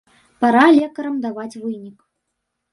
Пара 0.45 0.63
лекарам 0.77 1.15
даваць 1.27 1.59
вынік. 1.63 1.97